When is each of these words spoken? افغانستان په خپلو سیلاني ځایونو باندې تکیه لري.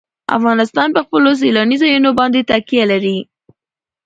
افغانستان 0.37 0.87
په 0.95 1.01
خپلو 1.05 1.29
سیلاني 1.41 1.77
ځایونو 1.83 2.09
باندې 2.19 2.47
تکیه 2.49 2.83
لري. 2.91 3.17